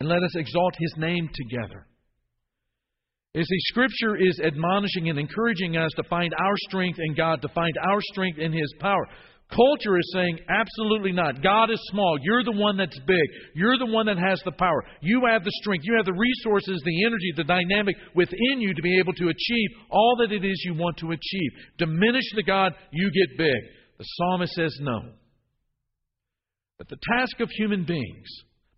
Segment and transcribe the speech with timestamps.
[0.00, 1.86] and let us exalt his name together.
[3.34, 7.48] You see, Scripture is admonishing and encouraging us to find our strength in God, to
[7.48, 9.04] find our strength in His power.
[9.50, 11.42] Culture is saying, absolutely not.
[11.42, 12.16] God is small.
[12.22, 13.26] You're the one that's big.
[13.54, 14.84] You're the one that has the power.
[15.00, 15.84] You have the strength.
[15.84, 19.70] You have the resources, the energy, the dynamic within you to be able to achieve
[19.90, 21.50] all that it is you want to achieve.
[21.78, 23.60] Diminish the God, you get big.
[23.98, 25.00] The psalmist says no.
[26.78, 28.28] But the task of human beings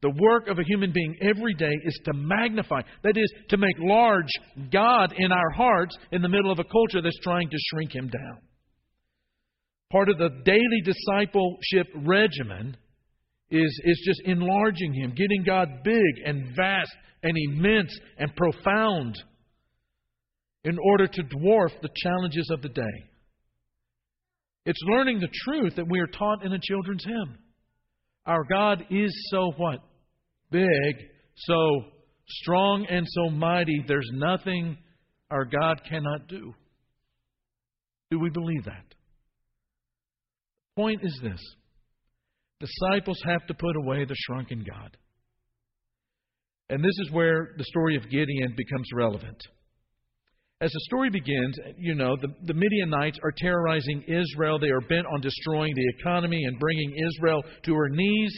[0.02, 3.76] the work of a human being every day is to magnify, that is, to make
[3.78, 4.30] large
[4.70, 8.08] God in our hearts in the middle of a culture that's trying to shrink him
[8.08, 8.38] down.
[9.90, 12.76] Part of the daily discipleship regimen
[13.50, 16.90] is, is just enlarging him, getting God big and vast
[17.22, 19.16] and immense and profound
[20.64, 22.82] in order to dwarf the challenges of the day.
[24.66, 27.38] It's learning the truth that we are taught in a children's hymn.
[28.26, 29.78] Our God is so what?
[30.50, 30.96] Big,
[31.36, 31.82] so
[32.28, 34.76] strong and so mighty, there's nothing
[35.30, 36.54] our God cannot do.
[38.10, 38.84] Do we believe that?
[40.76, 41.40] The point is this
[42.60, 44.96] disciples have to put away the shrunken God.
[46.68, 49.36] And this is where the story of Gideon becomes relevant.
[50.60, 54.58] As the story begins, you know, the, the Midianites are terrorizing Israel.
[54.58, 58.34] They are bent on destroying the economy and bringing Israel to her knees.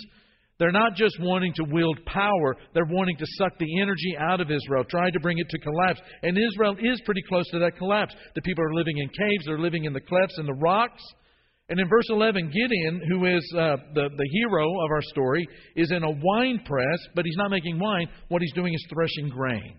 [0.59, 4.51] They're not just wanting to wield power, they're wanting to suck the energy out of
[4.51, 6.01] Israel, trying to bring it to collapse.
[6.23, 8.15] And Israel is pretty close to that collapse.
[8.35, 11.03] The people are living in caves, they're living in the clefts and the rocks.
[11.69, 15.93] And in verse 11, Gideon, who is uh, the, the hero of our story, is
[15.93, 18.09] in a wine press, but he's not making wine.
[18.29, 19.77] What he's doing is threshing grain.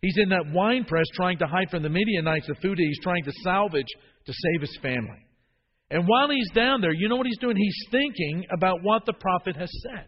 [0.00, 3.00] He's in that wine press trying to hide from the Midianites the food that he's
[3.02, 3.88] trying to salvage
[4.26, 5.26] to save his family.
[5.90, 7.56] And while he's down there, you know what he's doing?
[7.56, 10.06] He's thinking about what the prophet has said.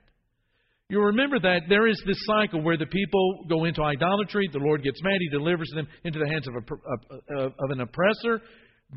[0.89, 4.85] You remember that there is this cycle where the people go into idolatry, the Lord
[4.85, 8.41] gets mad, He delivers them into the hands of, a, of an oppressor.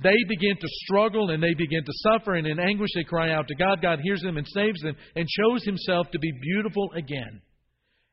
[0.04, 3.48] They begin to struggle and they begin to suffer, and in anguish they cry out
[3.48, 3.82] to God.
[3.82, 7.42] God hears them and saves them and shows Himself to be beautiful again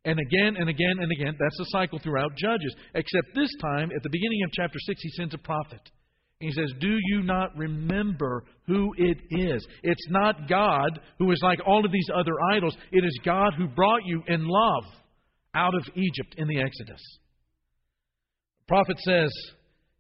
[0.07, 1.35] and again and again and again.
[1.39, 2.75] That's the cycle throughout Judges.
[2.95, 5.81] Except this time, at the beginning of chapter 6, he sends a prophet.
[6.41, 9.67] He says, Do you not remember who it is?
[9.83, 12.77] It's not God who is like all of these other idols.
[12.93, 14.85] It is God who brought you in love
[15.55, 17.01] out of Egypt in the Exodus.
[18.61, 19.31] The prophet says,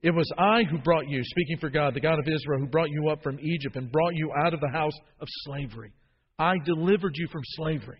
[0.02, 2.90] It was I who brought you, speaking for God, the God of Israel, who brought
[2.90, 5.92] you up from Egypt and brought you out of the house of slavery.
[6.38, 7.98] I delivered you from slavery.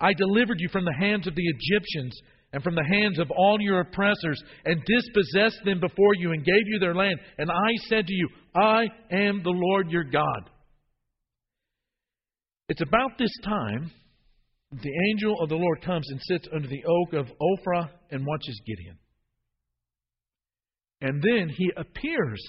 [0.00, 2.20] I delivered you from the hands of the Egyptians
[2.54, 6.62] and from the hands of all your oppressors, and dispossessed them before you, and gave
[6.66, 7.18] you their land.
[7.36, 10.50] And I said to you, I am the Lord your God.
[12.68, 13.90] It's about this time
[14.70, 18.60] the angel of the Lord comes and sits under the oak of Ophrah and watches
[18.64, 18.98] Gideon.
[21.00, 22.40] And then he appears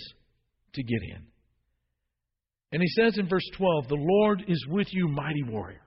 [0.76, 1.26] to Gideon.
[2.72, 5.82] And he says in verse 12, The Lord is with you, mighty warrior.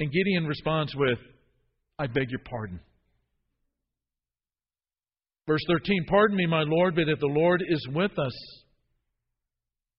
[0.00, 1.18] And Gideon responds with,
[1.98, 2.80] I beg your pardon.
[5.46, 8.64] Verse 13 Pardon me, my Lord, but if the Lord is with us,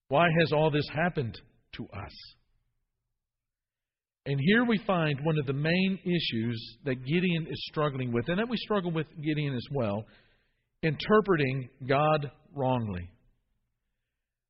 [0.07, 1.39] why has all this happened
[1.73, 2.13] to us?
[4.27, 8.39] And here we find one of the main issues that Gideon is struggling with, and
[8.39, 10.05] that we struggle with Gideon as well
[10.83, 13.09] interpreting God wrongly.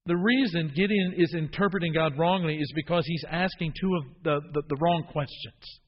[0.06, 4.62] The reason Gideon is interpreting God wrongly is because he's asking two of the, the,
[4.70, 5.80] the, wrong questions.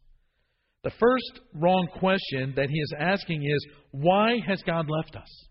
[0.87, 5.47] The first wrong question that he is asking is, why has God left us?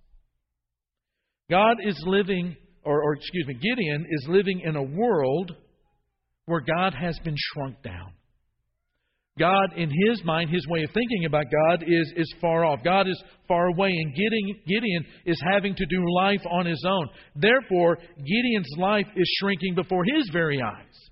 [1.51, 5.53] God is living, or, or excuse me, Gideon is living in a world
[6.47, 8.13] where God has been shrunk down.
[9.39, 12.81] God, in his mind, his way of thinking about God is, is far off.
[12.83, 17.11] God is far away, and Gideon, Gideon is having to do life on his own.
[17.35, 21.11] Therefore, Gideon's life is shrinking before his very eyes.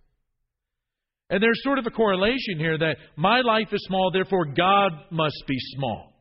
[1.30, 5.42] And there's sort of a correlation here that my life is small, therefore God must
[5.46, 6.12] be small.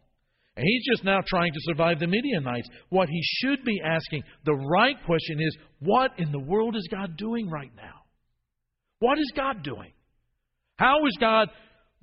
[0.55, 2.69] And he's just now trying to survive the Midianites.
[2.89, 7.17] What he should be asking, the right question is, what in the world is God
[7.17, 8.03] doing right now?
[8.99, 9.91] What is God doing?
[10.77, 11.49] How is God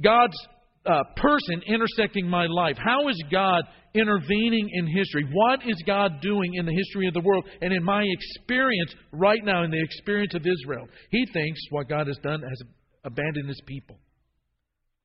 [0.02, 0.36] God's
[0.84, 2.76] uh, person intersecting my life?
[2.78, 3.64] How is God
[3.94, 5.28] intervening in history?
[5.32, 9.44] What is God doing in the history of the world and in my experience right
[9.44, 10.86] now, in the experience of Israel?
[11.10, 12.62] He thinks what God has done has
[13.04, 13.98] abandoned his people.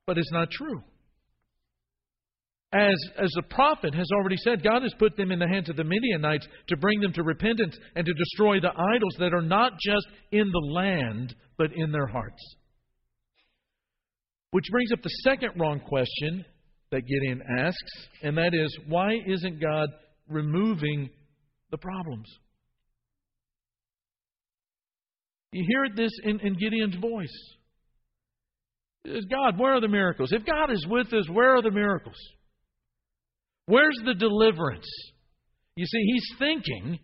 [0.07, 0.83] But it's not true.
[2.73, 5.77] As, as the prophet has already said, God has put them in the hands of
[5.77, 9.73] the Midianites to bring them to repentance and to destroy the idols that are not
[9.79, 12.41] just in the land, but in their hearts.
[14.51, 16.43] Which brings up the second wrong question
[16.91, 19.89] that Gideon asks, and that is why isn't God
[20.27, 21.09] removing
[21.71, 22.27] the problems?
[25.51, 27.54] You hear this in, in Gideon's voice.
[29.29, 30.31] God, where are the miracles?
[30.31, 32.17] If God is with us, where are the miracles?
[33.67, 34.87] Where's the deliverance?
[35.75, 36.99] You see, he's thinking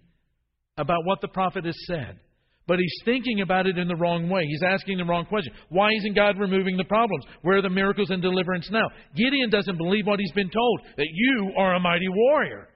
[0.78, 2.20] about what the prophet has said,
[2.68, 4.46] but he's thinking about it in the wrong way.
[4.46, 5.54] He's asking the wrong question.
[5.70, 7.26] Why isn't God removing the problems?
[7.42, 8.88] Where are the miracles and deliverance now?
[9.16, 12.70] Gideon doesn't believe what he's been told that you are a mighty warrior.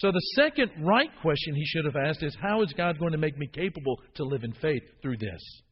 [0.00, 3.18] So the second right question he should have asked is How is God going to
[3.18, 5.62] make me capable to live in faith through this?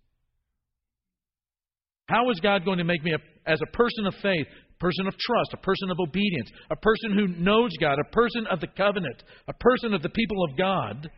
[2.08, 5.06] How is God going to make me, a, as a person of faith, a person
[5.06, 8.68] of trust, a person of obedience, a person who knows God, a person of the
[8.68, 11.10] covenant, a person of the people of God?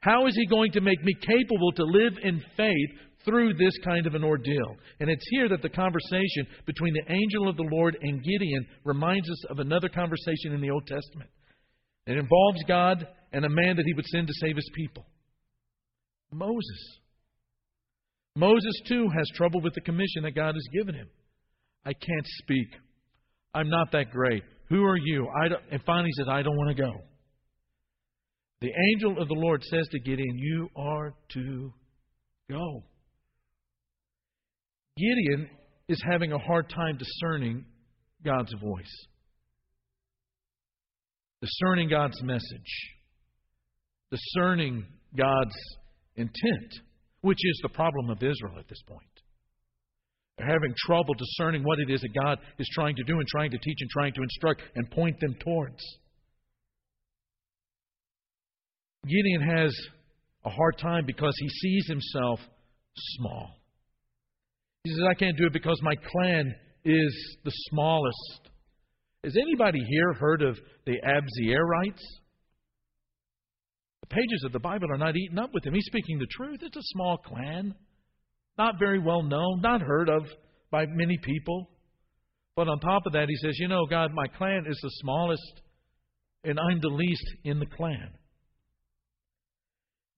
[0.00, 2.90] How is He going to make me capable to live in faith
[3.24, 4.76] through this kind of an ordeal?
[5.00, 9.30] And it's here that the conversation between the angel of the Lord and Gideon reminds
[9.30, 11.30] us of another conversation in the Old Testament.
[12.06, 15.06] It involves God and a man that He would send to save His people
[16.34, 16.98] Moses.
[18.36, 21.08] Moses, too, has trouble with the commission that God has given him.
[21.84, 22.68] I can't speak.
[23.54, 24.42] I'm not that great.
[24.68, 25.28] Who are you?
[25.28, 26.90] I don't, and finally he says, I don't want to go.
[28.60, 31.72] The angel of the Lord says to Gideon, You are to
[32.50, 32.82] go.
[34.96, 35.50] Gideon
[35.88, 37.64] is having a hard time discerning
[38.24, 39.06] God's voice,
[41.42, 42.94] discerning God's message,
[44.10, 44.86] discerning
[45.16, 45.54] God's
[46.16, 46.72] intent
[47.24, 49.08] which is the problem of Israel at this point.
[50.36, 53.50] They're having trouble discerning what it is that God is trying to do and trying
[53.50, 55.82] to teach and trying to instruct and point them towards.
[59.06, 59.74] Gideon has
[60.44, 62.40] a hard time because he sees himself
[62.94, 63.56] small.
[64.82, 66.54] He says, I can't do it because my clan
[66.84, 68.50] is the smallest.
[69.24, 72.02] Has anybody here heard of the Abiezrites?
[74.04, 75.72] The pages of the Bible are not eaten up with him.
[75.72, 76.58] He's speaking the truth.
[76.60, 77.74] It's a small clan,
[78.58, 80.26] not very well known, not heard of
[80.70, 81.70] by many people.
[82.54, 85.62] But on top of that, he says, You know, God, my clan is the smallest,
[86.44, 88.10] and I'm the least in the clan.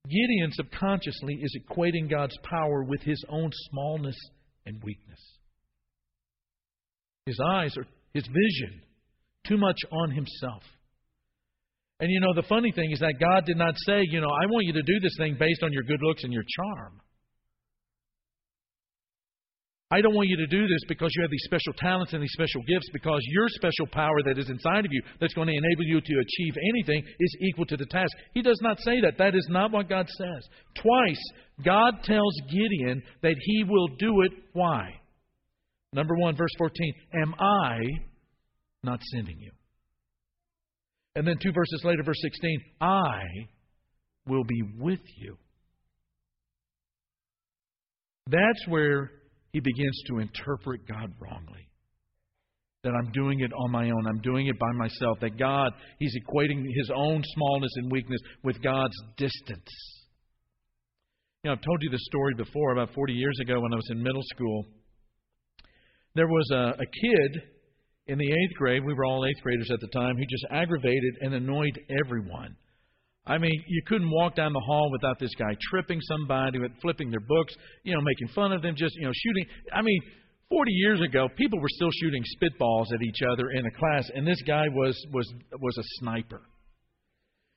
[0.08, 4.16] Gideon subconsciously is equating God's power with his own smallness
[4.66, 5.20] and weakness.
[7.24, 8.82] His eyes are, his vision,
[9.46, 10.62] too much on himself.
[11.98, 14.46] And you know, the funny thing is that God did not say, you know, I
[14.46, 17.00] want you to do this thing based on your good looks and your charm.
[19.88, 22.32] I don't want you to do this because you have these special talents and these
[22.32, 25.84] special gifts, because your special power that is inside of you that's going to enable
[25.84, 28.10] you to achieve anything is equal to the task.
[28.34, 29.16] He does not say that.
[29.18, 30.48] That is not what God says.
[30.82, 31.22] Twice,
[31.64, 34.32] God tells Gideon that he will do it.
[34.54, 34.88] Why?
[35.92, 37.78] Number one, verse 14 Am I
[38.82, 39.52] not sending you?
[41.16, 43.22] And then two verses later, verse 16, I
[44.28, 45.38] will be with you.
[48.26, 49.10] That's where
[49.52, 51.70] he begins to interpret God wrongly.
[52.84, 54.06] That I'm doing it on my own.
[54.06, 55.18] I'm doing it by myself.
[55.22, 59.70] That God, he's equating his own smallness and weakness with God's distance.
[61.42, 62.72] You know, I've told you this story before.
[62.72, 64.66] About 40 years ago when I was in middle school,
[66.14, 67.42] there was a, a kid
[68.08, 71.14] in the eighth grade, we were all eighth graders at the time, he just aggravated
[71.20, 72.56] and annoyed everyone.
[73.26, 77.20] I mean, you couldn't walk down the hall without this guy tripping somebody, flipping their
[77.20, 79.46] books, you know, making fun of them, just, you know, shooting.
[79.74, 80.00] I mean,
[80.48, 84.24] 40 years ago, people were still shooting spitballs at each other in a class, and
[84.24, 86.42] this guy was, was, was a sniper.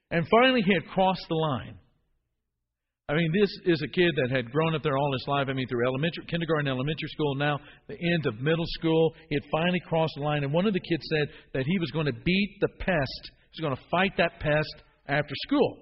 [0.09, 1.77] And finally, he had crossed the line.
[3.09, 5.47] I mean, this is a kid that had grown up there all his life.
[5.49, 9.15] I mean, through elementary, kindergarten, elementary school, now the end of middle school.
[9.29, 11.89] He had finally crossed the line, and one of the kids said that he was
[11.89, 13.31] going to beat the pest.
[13.49, 15.79] He was going to fight that pest after school.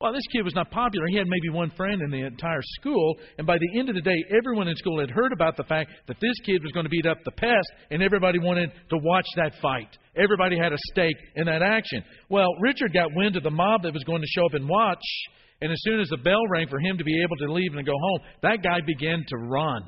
[0.00, 1.06] Well, this kid was not popular.
[1.08, 4.00] He had maybe one friend in the entire school, and by the end of the
[4.00, 6.90] day, everyone in school had heard about the fact that this kid was going to
[6.90, 9.88] beat up the pest, and everybody wanted to watch that fight.
[10.16, 12.02] Everybody had a stake in that action.
[12.30, 15.04] Well, Richard got wind of the mob that was going to show up and watch,
[15.60, 17.86] and as soon as the bell rang for him to be able to leave and
[17.86, 19.82] go home, that guy began to run.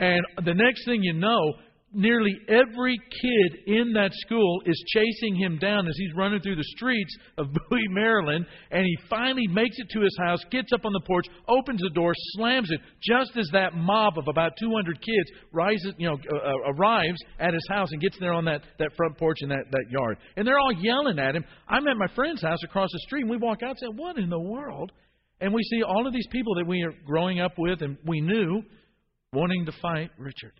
[0.00, 1.54] And the next thing you know,
[1.92, 6.72] nearly every kid in that school is chasing him down as he's running through the
[6.76, 10.92] streets of Bowie, Maryland, and he finally makes it to his house, gets up on
[10.92, 15.30] the porch, opens the door, slams it, just as that mob of about 200 kids
[15.52, 18.90] rises, you know, uh, uh, arrives at his house and gets there on that, that
[18.96, 20.18] front porch in that, that yard.
[20.36, 21.44] And they're all yelling at him.
[21.68, 24.18] I'm at my friend's house across the street, and we walk out and say, What
[24.18, 24.92] in the world?
[25.40, 28.20] And we see all of these people that we are growing up with and we
[28.20, 28.62] knew
[29.32, 30.52] wanting to fight Richard.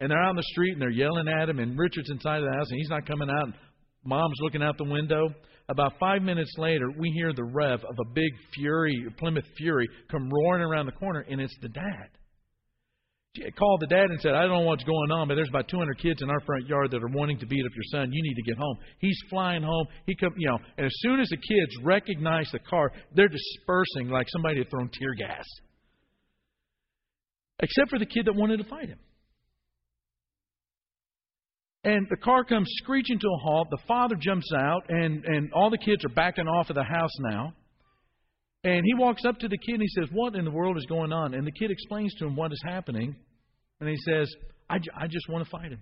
[0.00, 2.44] And they're out in the street and they're yelling at him, and Richard's inside of
[2.44, 3.48] the house and he's not coming out.
[4.04, 5.28] Mom's looking out the window.
[5.68, 10.28] About five minutes later, we hear the rev of a big Fury, Plymouth Fury, come
[10.28, 12.08] roaring around the corner, and it's the dad.
[13.34, 15.66] She called the dad and said, I don't know what's going on, but there's about
[15.68, 18.12] 200 kids in our front yard that are wanting to beat up your son.
[18.12, 18.76] You need to get home.
[18.98, 19.86] He's flying home.
[20.04, 24.10] He come, you know, and as soon as the kids recognize the car, they're dispersing
[24.10, 25.46] like somebody had thrown tear gas.
[27.60, 28.98] Except for the kid that wanted to fight him.
[31.84, 33.68] And the car comes screeching to a halt.
[33.70, 37.10] The father jumps out, and, and all the kids are backing off of the house
[37.20, 37.54] now.
[38.64, 40.86] And he walks up to the kid and he says, What in the world is
[40.86, 41.34] going on?
[41.34, 43.16] And the kid explains to him what is happening.
[43.80, 44.32] And he says,
[44.70, 45.80] I, j- I just want to fight him.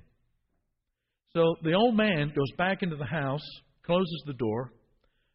[1.34, 3.44] So the old man goes back into the house,
[3.84, 4.72] closes the door.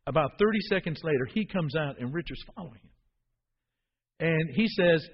[0.08, 4.28] About 30 seconds later, he comes out and Richard's following him.
[4.28, 5.08] And he says,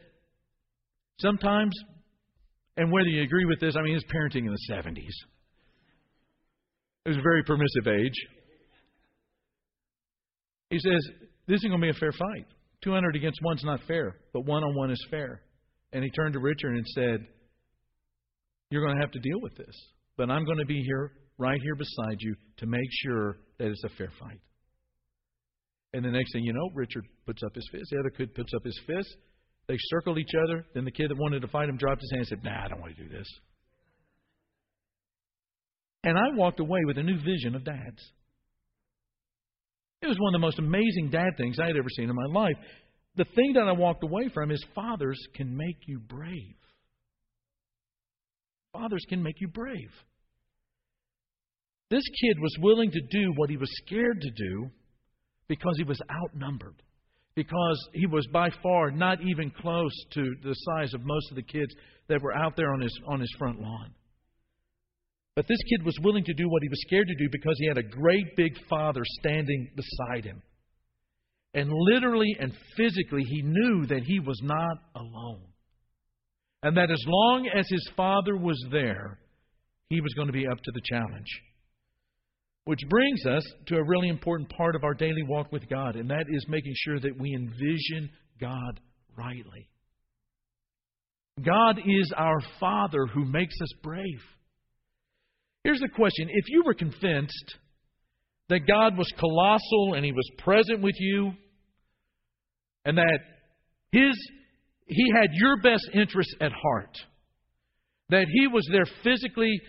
[1.20, 1.74] Sometimes,
[2.78, 5.12] and whether you agree with this, I mean, it's parenting in the 70s.
[7.06, 8.14] It was a very permissive age.
[10.70, 11.02] He says,
[11.48, 12.46] This isn't going to be a fair fight.
[12.84, 15.42] 200 against one's not fair, but one on one is fair.
[15.94, 17.26] And he turned to Richard and said,
[18.70, 19.76] You're going to have to deal with this,
[20.18, 23.84] but I'm going to be here, right here beside you, to make sure that it's
[23.84, 24.40] a fair fight.
[25.94, 27.90] And the next thing you know, Richard puts up his fist.
[27.92, 29.16] The other kid puts up his fist.
[29.68, 30.66] They circled each other.
[30.74, 32.68] Then the kid that wanted to fight him dropped his hand and said, Nah, I
[32.70, 33.28] don't want to do this.
[36.04, 38.02] And I walked away with a new vision of dads.
[40.02, 42.26] It was one of the most amazing dad things I had ever seen in my
[42.34, 42.56] life.
[43.16, 46.56] The thing that I walked away from is fathers can make you brave.
[48.74, 49.92] Fathers can make you brave.
[51.92, 54.72] This kid was willing to do what he was scared to do
[55.50, 56.82] because he was outnumbered,
[57.36, 61.44] because he was by far not even close to the size of most of the
[61.44, 61.76] kids
[62.08, 63.94] that were out there on his, on his front lawn.
[65.36, 67.68] But this kid was willing to do what he was scared to do because he
[67.68, 70.42] had a great big father standing beside him.
[71.54, 75.42] And literally and physically, he knew that he was not alone.
[76.64, 79.20] And that as long as his father was there,
[79.90, 81.28] he was going to be up to the challenge.
[82.66, 86.10] Which brings us to a really important part of our daily walk with God, and
[86.12, 88.10] that is making sure that we envision
[88.40, 88.80] God
[89.18, 89.68] rightly.
[91.44, 94.22] God is our Father who makes us brave.
[95.64, 97.56] Here's the question if you were convinced
[98.50, 101.32] that God was colossal and He was present with you,
[102.86, 103.20] and that
[103.92, 104.16] His
[104.88, 106.98] He had your best interests at heart,
[108.10, 109.60] that He was there physically,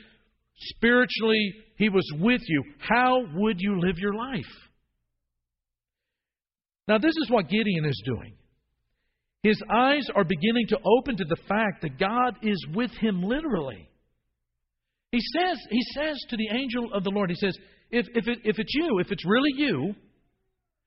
[0.56, 4.44] spiritually, He was with you, how would you live your life?
[6.88, 8.34] Now, this is what Gideon is doing.
[9.42, 13.88] His eyes are beginning to open to the fact that God is with him literally.
[15.12, 17.56] He says, he says to the angel of the Lord, he says,
[17.90, 19.94] if, if, it, if it's you, if it's really you,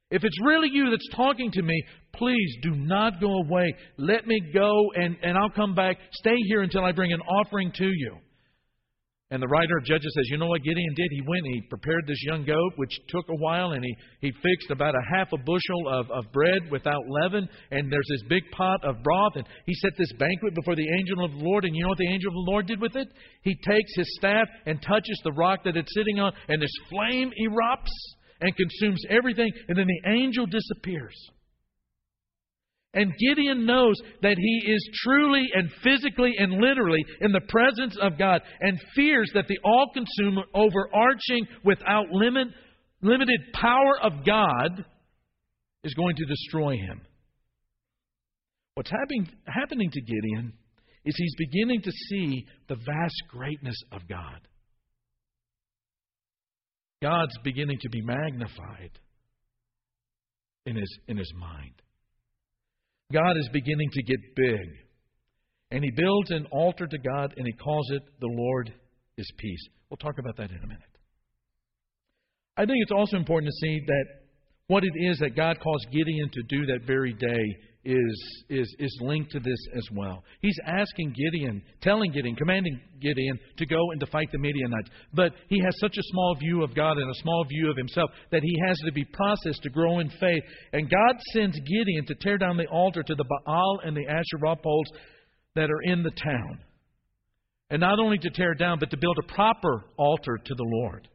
[0.10, 3.76] if it's really you that's talking to me, please do not go away.
[3.98, 5.98] Let me go and, and I'll come back.
[6.12, 8.18] Stay here until I bring an offering to you.
[9.32, 11.08] And the writer of Judges says, you know what Gideon did?
[11.10, 14.32] He went and he prepared this young goat, which took a while, and he, he
[14.32, 18.44] fixed about a half a bushel of, of bread without leaven, and there's this big
[18.52, 21.76] pot of broth, and he set this banquet before the angel of the Lord, and
[21.76, 23.08] you know what the angel of the Lord did with it?
[23.42, 27.32] He takes his staff and touches the rock that it's sitting on, and this flame
[27.42, 27.90] erupts
[28.42, 31.16] and consumes everything, and then the angel disappears.
[32.96, 38.18] And Gideon knows that he is truly and physically and literally in the presence of
[38.18, 42.48] God and fears that the all consuming, overarching, without limit,
[43.02, 44.86] limited power of God
[45.84, 47.02] is going to destroy him.
[48.76, 50.54] What's happening, happening to Gideon
[51.06, 54.40] is he's beginning to see the vast greatness of God.
[57.02, 58.92] God's beginning to be magnified
[60.66, 61.82] in his, in his mind.
[63.12, 64.70] God is beginning to get big.
[65.72, 68.74] And he builds an altar to God and he calls it the Lord
[69.18, 69.68] is peace.
[69.90, 70.82] We'll talk about that in a minute.
[72.58, 74.06] I think it's also important to see that
[74.68, 77.44] what it is that God calls Gideon to do that very day
[77.86, 80.24] is, is, is linked to this as well.
[80.42, 84.90] He's asking Gideon, telling Gideon, commanding Gideon to go and to fight the Midianites.
[85.14, 88.10] But he has such a small view of God and a small view of himself
[88.32, 90.44] that he has to be processed to grow in faith.
[90.74, 94.56] And God sends Gideon to tear down the altar to the Baal and the Asherah
[94.56, 94.88] poles
[95.56, 96.60] that are in the town.
[97.70, 101.08] And not only to tear down, but to build a proper altar to the Lord.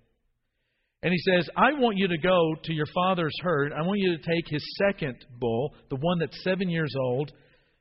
[1.02, 3.72] And he says, I want you to go to your father's herd.
[3.72, 7.32] I want you to take his second bull, the one that's seven years old,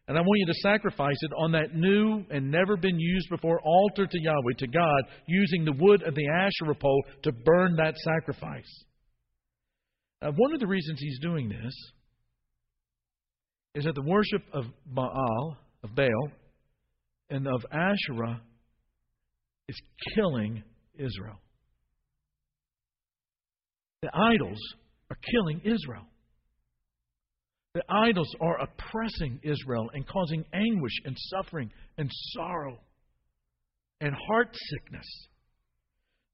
[0.10, 3.62] And I want you to sacrifice it on that new and never been used before
[3.64, 7.96] altar to Yahweh, to God, using the wood of the Asherah pole to burn that
[7.96, 8.84] sacrifice.
[10.20, 11.74] Now, one of the reasons he's doing this
[13.76, 16.32] is that the worship of Baal, of Baal,
[17.30, 18.42] and of Asherah
[19.68, 19.80] is
[20.16, 20.64] killing
[20.96, 21.38] Israel.
[24.02, 24.60] The idols
[25.10, 26.06] are killing Israel.
[27.74, 32.80] The idols are oppressing Israel and causing anguish and suffering and sorrow
[34.02, 35.06] and heart sickness.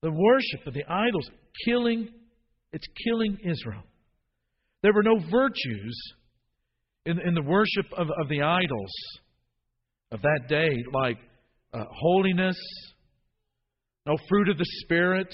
[0.01, 1.29] The worship of the idols
[1.65, 2.09] killing
[2.75, 3.83] it's killing Israel.
[4.83, 5.97] There were no virtues
[7.05, 8.91] in, in the worship of, of the idols
[10.11, 11.17] of that day, like
[11.73, 12.57] uh, holiness,
[14.05, 15.33] no fruit of the Spirit.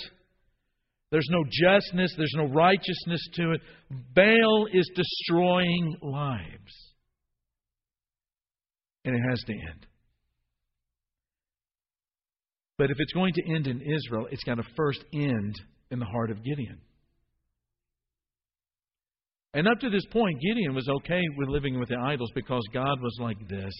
[1.11, 3.61] There's no justness, there's no righteousness to it.
[4.15, 6.93] Baal is destroying lives.
[9.03, 9.87] And it has to end.
[12.77, 15.55] But if it's going to end in Israel, it's got to first end
[15.91, 16.79] in the heart of Gideon.
[19.53, 23.01] And up to this point, Gideon was okay with living with the idols because God
[23.01, 23.73] was like this.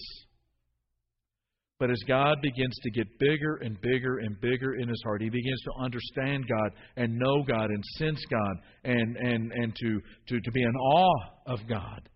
[1.82, 5.28] But as God begins to get bigger and bigger and bigger in his heart, he
[5.28, 10.40] begins to understand God and know God and sense God and, and, and to, to,
[10.40, 12.08] to be in awe of God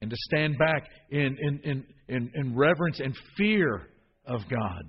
[0.00, 3.88] and to stand back in, in, in, in, in reverence and fear
[4.24, 4.82] of God.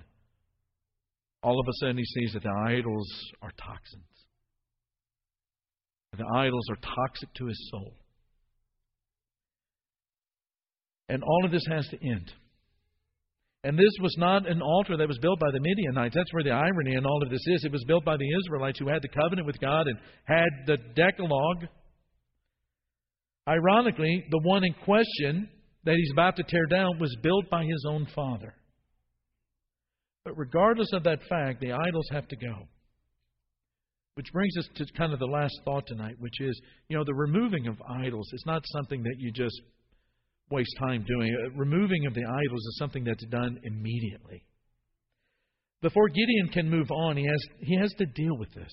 [1.43, 3.09] All of a sudden, he sees that the idols
[3.41, 4.05] are toxins.
[6.17, 7.95] The idols are toxic to his soul.
[11.09, 12.31] And all of this has to end.
[13.65, 16.15] And this was not an altar that was built by the Midianites.
[16.15, 17.63] That's where the irony in all of this is.
[17.63, 20.77] It was built by the Israelites who had the covenant with God and had the
[20.95, 21.67] Decalogue.
[23.47, 25.49] Ironically, the one in question
[25.85, 28.53] that he's about to tear down was built by his own father.
[30.25, 32.67] But regardless of that fact, the idols have to go.
[34.15, 37.15] Which brings us to kind of the last thought tonight, which is, you know, the
[37.15, 39.59] removing of idols is not something that you just
[40.49, 41.35] waste time doing.
[41.55, 44.43] Removing of the idols is something that's done immediately.
[45.81, 48.71] Before Gideon can move on, he has, he has to deal with this.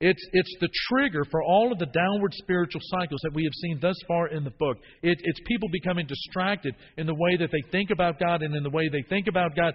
[0.00, 3.78] It's, it's the trigger for all of the downward spiritual cycles that we have seen
[3.80, 4.78] thus far in the book.
[5.02, 8.64] It, it's people becoming distracted in the way that they think about God and in
[8.64, 9.74] the way they think about God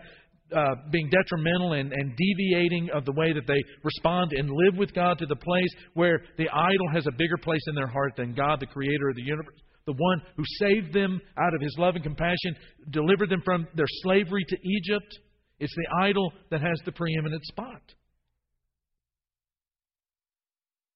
[0.56, 4.94] uh, being detrimental and, and deviating of the way that they respond and live with
[4.94, 8.34] God to the place where the idol has a bigger place in their heart than
[8.34, 9.56] God, the creator of the universe
[9.90, 12.56] the one who saved them out of his love and compassion,
[12.92, 15.18] delivered them from their slavery to Egypt.
[15.60, 17.82] It's the idol that has the preeminent spot.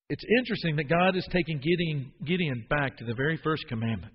[0.09, 4.13] It's interesting that God is taking Gideon, Gideon back to the very first commandment,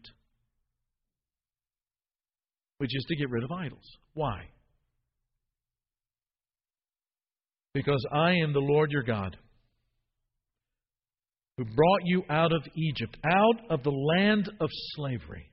[2.77, 3.97] which is to get rid of idols.
[4.15, 4.43] Why?
[7.75, 9.37] Because I am the Lord your God
[11.59, 15.51] who brought you out of Egypt, out of the land of slavery.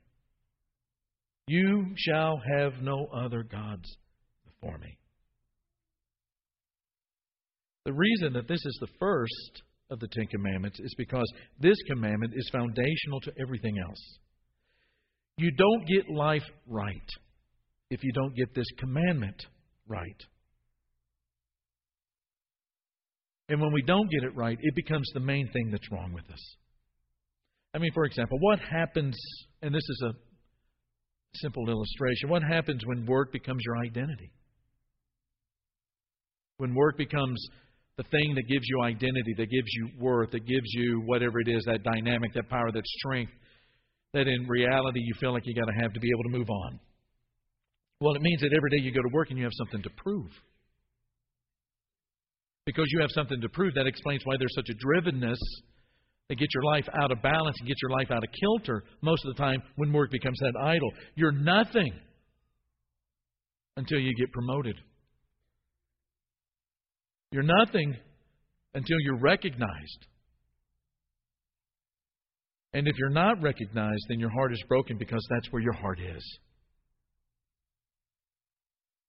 [1.47, 3.97] You shall have no other gods
[4.45, 4.97] before me.
[7.85, 12.33] The reason that this is the first of the Ten Commandments is because this commandment
[12.35, 14.19] is foundational to everything else.
[15.37, 17.09] You don't get life right
[17.89, 19.43] if you don't get this commandment
[19.87, 20.23] right.
[23.49, 26.25] And when we don't get it right, it becomes the main thing that's wrong with
[26.31, 26.55] us.
[27.73, 29.15] I mean, for example, what happens,
[29.61, 30.13] and this is a
[31.35, 34.31] simple illustration, what happens when work becomes your identity?
[36.57, 37.45] When work becomes
[37.97, 41.49] the thing that gives you identity, that gives you worth, that gives you whatever it
[41.49, 43.31] is, that dynamic, that power, that strength,
[44.13, 46.49] that in reality you feel like you got to have to be able to move
[46.49, 46.79] on.
[47.99, 49.89] Well, it means that every day you go to work and you have something to
[49.97, 50.29] prove
[52.65, 53.73] because you have something to prove.
[53.75, 55.37] That explains why there's such a drivenness
[56.29, 59.23] that gets your life out of balance and gets your life out of kilter most
[59.25, 60.89] of the time when work becomes that idol.
[61.15, 61.93] You're nothing
[63.77, 64.75] until you get promoted.
[67.31, 67.95] You're nothing
[68.73, 70.05] until you're recognized.
[72.73, 75.99] And if you're not recognized, then your heart is broken because that's where your heart
[75.99, 76.39] is.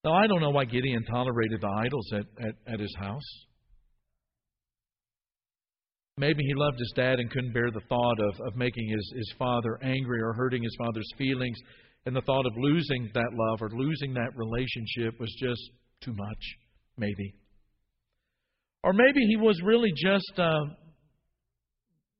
[0.06, 3.28] Now, I don't know why Gideon tolerated the idols at, at, at his house.
[6.16, 9.34] Maybe he loved his dad and couldn't bear the thought of, of making his, his
[9.36, 11.58] father angry or hurting his father's feelings.
[12.06, 15.60] And the thought of losing that love or losing that relationship was just
[16.00, 16.56] too much,
[16.96, 17.34] maybe.
[18.84, 20.66] Or maybe he was really just uh,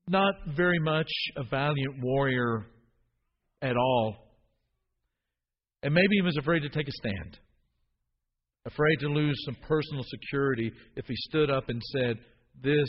[0.08, 2.66] not very much a valiant warrior
[3.62, 4.16] at all.
[5.84, 7.38] And maybe he was afraid to take a stand,
[8.66, 12.18] afraid to lose some personal security if he stood up and said,
[12.62, 12.88] This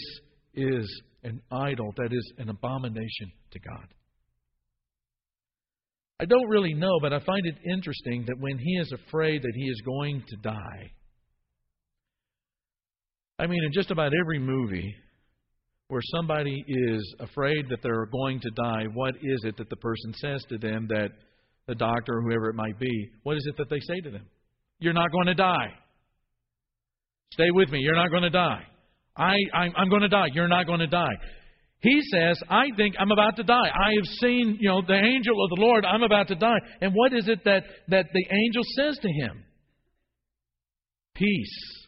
[0.54, 3.88] is an idol that is an abomination to God.
[6.20, 9.54] I don't really know, but I find it interesting that when he is afraid that
[9.56, 10.92] he is going to die,
[13.40, 14.96] I mean, in just about every movie
[15.90, 20.14] where somebody is afraid that they're going to die, what is it that the person
[20.16, 21.10] says to them that
[21.68, 24.26] the doctor or whoever it might be, what is it that they say to them?
[24.80, 25.74] You're not going to die.
[27.34, 27.80] Stay with me.
[27.80, 28.64] You're not going to die.
[29.16, 30.28] I, I'm, I'm going to die.
[30.34, 31.14] You're not going to die.
[31.80, 33.54] He says, I think I'm about to die.
[33.54, 35.86] I have seen, you know, the angel of the Lord.
[35.86, 36.58] I'm about to die.
[36.82, 39.44] And what is it that, that the angel says to him?
[41.14, 41.88] Peace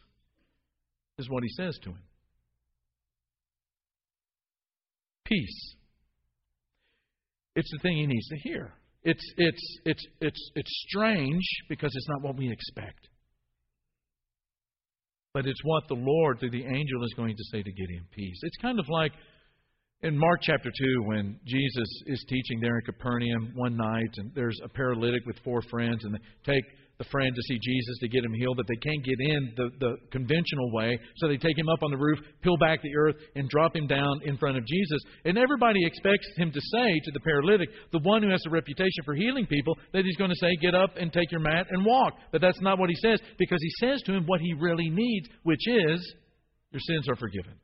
[1.18, 2.02] is what he says to him.
[5.24, 5.74] Peace.
[7.56, 8.74] It's the thing he needs to hear.
[9.02, 13.08] It's, it's, it's, it's, it's strange because it's not what we expect.
[15.32, 18.38] But it's what the Lord, through the angel, is going to say to Gideon peace.
[18.42, 19.12] It's kind of like
[20.02, 24.58] in Mark chapter 2, when Jesus is teaching there in Capernaum one night, and there's
[24.64, 26.64] a paralytic with four friends, and they take
[27.00, 29.70] the friend to see Jesus to get him healed, but they can't get in the,
[29.80, 33.16] the conventional way, so they take him up on the roof, peel back the earth,
[33.34, 35.00] and drop him down in front of Jesus.
[35.24, 39.02] And everybody expects him to say to the paralytic, the one who has a reputation
[39.06, 41.86] for healing people, that he's going to say, Get up and take your mat and
[41.86, 42.18] walk.
[42.32, 45.26] But that's not what he says, because he says to him what he really needs,
[45.44, 46.14] which is,
[46.70, 47.54] Your sins are forgiven.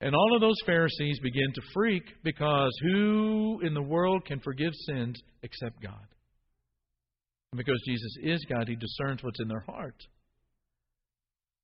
[0.00, 4.72] And all of those Pharisees begin to freak because who in the world can forgive
[4.86, 6.06] sins except God?
[7.52, 9.96] And because Jesus is God, He discerns what's in their heart.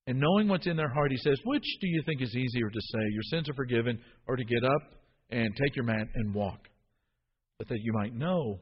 [0.07, 2.81] And knowing what's in their heart, He says, Which do you think is easier to
[2.81, 4.83] say, Your sins are forgiven, or to get up
[5.31, 6.69] and take your mat and walk?
[7.59, 8.61] But that you might know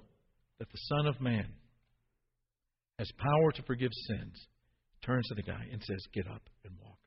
[0.59, 1.47] that the Son of Man
[2.99, 4.47] has power to forgive sins.
[5.03, 6.99] Turns to the guy and says, Get up and walk.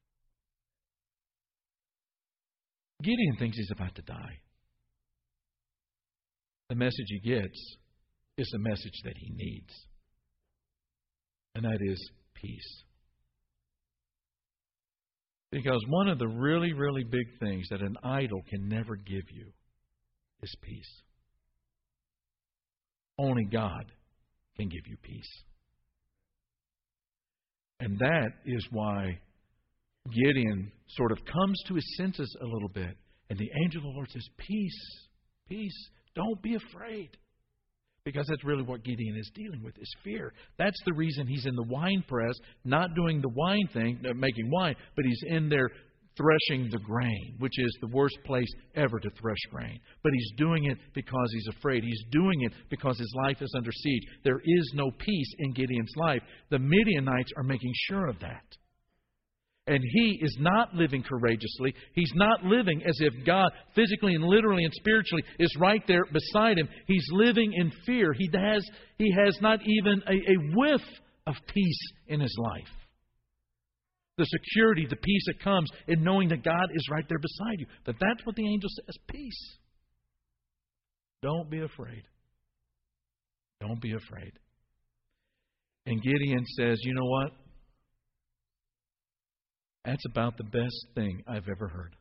[3.04, 4.40] Gideon thinks he's about to die.
[6.70, 7.78] The message he gets
[8.38, 9.72] is the message that he needs,
[11.56, 12.84] and that is peace.
[15.52, 19.52] Because one of the really, really big things that an idol can never give you
[20.42, 21.02] is peace.
[23.20, 23.86] Only God
[24.58, 25.44] can give you peace.
[27.80, 29.20] And that is why
[30.12, 32.98] Gideon sort of comes to his senses a little bit.
[33.30, 35.08] And the angel of the Lord says, Peace,
[35.48, 37.10] peace, don't be afraid.
[38.06, 40.34] Because that's really what Gideon is dealing with, is fear.
[40.58, 42.36] That's the reason he's in the wine press,
[42.66, 45.70] not doing the wine thing, making wine, but he's in there
[46.18, 49.80] threshing the grain, which is the worst place ever to thresh grain.
[50.04, 51.84] But he's doing it because he's afraid.
[51.84, 54.04] He's doing it because his life is under siege.
[54.24, 56.22] There is no peace in Gideon's life.
[56.52, 58.44] The Midianites are making sure of that.
[59.66, 61.74] And he is not living courageously.
[61.94, 66.58] He's not living as if God, physically and literally and spiritually, is right there beside
[66.58, 66.68] him.
[66.86, 68.14] He's living in fear.
[68.14, 68.66] He has,
[68.98, 70.82] he has not even a, a whiff
[71.28, 72.68] of peace in his life.
[74.18, 77.66] The security, the peace that comes in knowing that God is right there beside you.
[77.86, 79.58] But that's what the angel says peace.
[81.22, 82.04] Don't be afraid.
[83.62, 84.34] Don't be afraid.
[85.86, 87.32] And Gideon says, You know what?
[89.86, 91.96] That's about the best thing I've ever heard.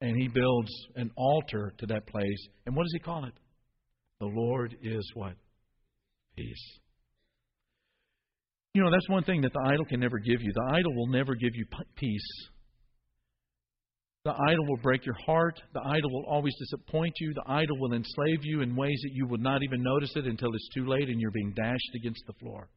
[0.00, 2.48] And he builds an altar to that place.
[2.66, 3.34] And what does he call it?
[4.20, 5.34] The Lord is what?
[6.36, 6.78] Peace.
[8.74, 10.52] You know, that's one thing that the idol can never give you.
[10.52, 11.64] The idol will never give you
[11.94, 12.48] peace.
[14.24, 15.60] The idol will break your heart.
[15.74, 17.32] The idol will always disappoint you.
[17.34, 20.52] The idol will enslave you in ways that you would not even notice it until
[20.54, 22.68] it's too late and you're being dashed against the floor.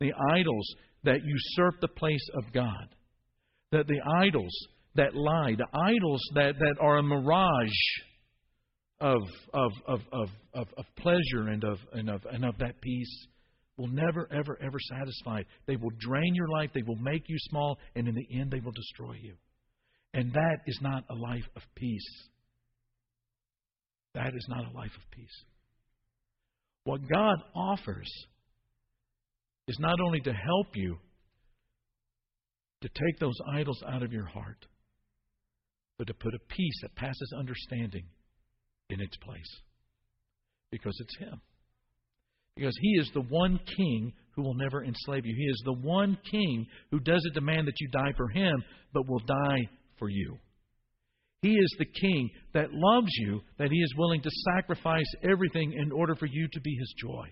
[0.00, 2.88] The idols that usurp the place of God.
[3.72, 4.54] That the idols
[4.96, 7.68] that lie, the idols that, that are a mirage
[9.00, 9.22] of,
[9.54, 13.26] of, of, of, of, of pleasure and of, and, of, and of that peace
[13.76, 15.42] will never, ever, ever satisfy.
[15.66, 18.60] They will drain your life, they will make you small, and in the end, they
[18.60, 19.34] will destroy you.
[20.12, 22.28] And that is not a life of peace.
[24.14, 25.44] That is not a life of peace.
[26.84, 28.10] What God offers
[29.70, 30.98] is not only to help you
[32.82, 34.66] to take those idols out of your heart,
[35.96, 38.04] but to put a peace that passes understanding
[38.88, 39.60] in its place.
[40.72, 41.40] Because it's Him.
[42.56, 45.36] Because He is the one King who will never enslave you.
[45.36, 49.20] He is the one King who doesn't demand that you die for Him, but will
[49.20, 49.68] die
[50.00, 50.36] for you.
[51.42, 55.90] He is the king that loves you, that he is willing to sacrifice everything in
[55.90, 57.28] order for you to be his joy.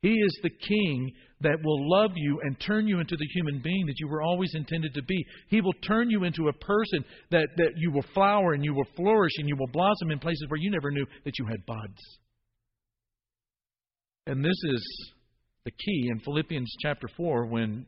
[0.00, 3.86] He is the king that will love you and turn you into the human being
[3.86, 5.24] that you were always intended to be.
[5.48, 8.86] He will turn you into a person that, that you will flower and you will
[8.96, 12.00] flourish and you will blossom in places where you never knew that you had buds.
[14.26, 15.12] And this is
[15.64, 17.86] the key in Philippians chapter 4 when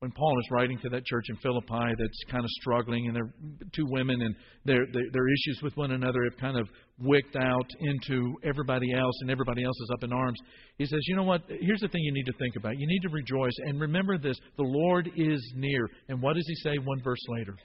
[0.00, 3.34] when Paul is writing to that church in Philippi that's kind of struggling, and they're
[3.74, 4.34] two women, and
[4.64, 6.66] their, their, their issues with one another have kind of
[6.98, 10.38] wicked out into everybody else, and everybody else is up in arms.
[10.78, 11.42] He says, You know what?
[11.48, 12.78] Here's the thing you need to think about.
[12.78, 15.86] You need to rejoice, and remember this the Lord is near.
[16.08, 17.56] And what does he say one verse later?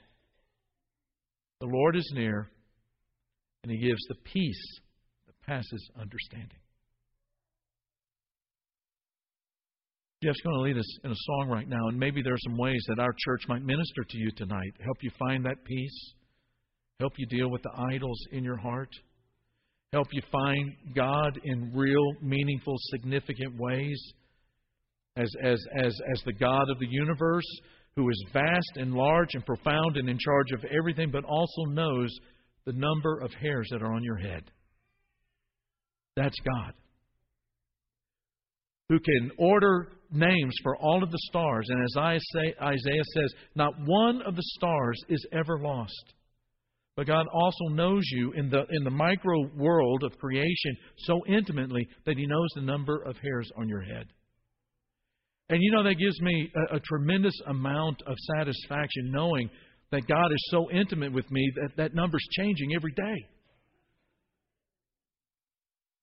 [1.61, 2.49] The Lord is near,
[3.63, 4.79] and he gives the peace
[5.27, 6.59] that passes understanding.
[10.23, 12.57] Jeff's going to lead us in a song right now, and maybe there are some
[12.57, 16.13] ways that our church might minister to you tonight, help you find that peace,
[16.99, 18.89] help you deal with the idols in your heart,
[19.91, 24.01] help you find God in real, meaningful, significant ways.
[25.17, 27.45] As, as, as, as the God of the universe
[27.95, 32.13] who is vast and large and profound and in charge of everything, but also knows
[32.65, 34.43] the number of hairs that are on your head.
[36.17, 36.73] That's God
[38.89, 41.67] who can order names for all of the stars.
[41.69, 41.97] And as
[42.61, 46.13] Isaiah says, not one of the stars is ever lost.
[46.95, 51.87] But God also knows you in the, in the micro world of creation so intimately
[52.05, 54.05] that He knows the number of hairs on your head.
[55.49, 59.49] And you know, that gives me a, a tremendous amount of satisfaction knowing
[59.91, 63.27] that God is so intimate with me that that number's changing every day.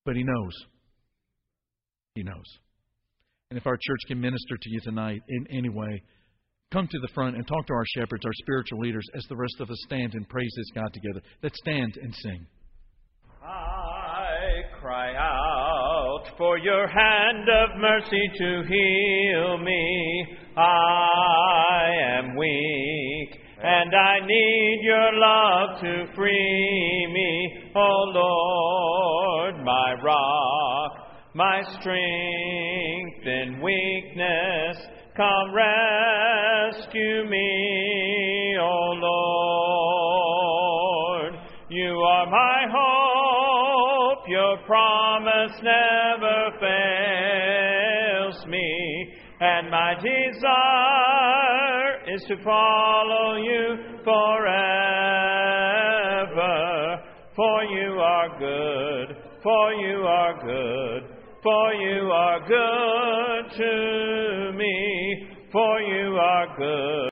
[0.04, 0.52] But He knows.
[2.14, 2.44] He knows.
[3.52, 6.02] And if our church can minister to you tonight in any way,
[6.72, 9.56] come to the front and talk to our shepherds, our spiritual leaders, as the rest
[9.60, 11.20] of us stand and praise this God together.
[11.42, 12.46] Let's stand and sing.
[13.44, 20.26] I cry out for your hand of mercy to heal me.
[20.56, 27.70] I am weak, and I need your love to free me.
[27.76, 31.02] O oh Lord, my rock
[31.34, 34.76] my strength in weakness.
[35.16, 38.92] Come rescue me, O
[40.16, 41.34] Lord.
[41.68, 50.42] You are my hope, your promise never fails me, and my desire
[52.14, 54.62] is to follow you forever.
[57.36, 61.11] For you are good, for you are good
[61.42, 66.92] for you are good to me, for you are good.